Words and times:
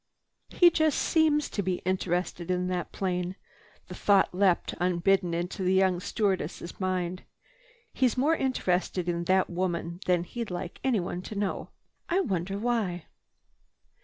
"He 0.49 0.71
just 0.71 0.97
seems 0.97 1.47
to 1.51 1.61
be 1.61 1.75
interested 1.85 2.49
in 2.49 2.65
that 2.69 2.91
plane." 2.91 3.35
The 3.87 3.93
thought 3.93 4.33
leapt 4.33 4.73
unbidden 4.79 5.35
into 5.35 5.61
the 5.61 5.75
young 5.75 5.99
stewardess' 5.99 6.79
mind. 6.79 7.21
"He's 7.93 8.17
more 8.17 8.35
interested 8.35 9.07
in 9.07 9.25
that 9.25 9.47
woman 9.51 9.99
than 10.07 10.23
he'd 10.23 10.49
like 10.49 10.79
anyone 10.83 11.21
to 11.21 11.35
know. 11.35 11.69
I 12.09 12.21
wonder 12.21 12.57
why?" 12.57 13.05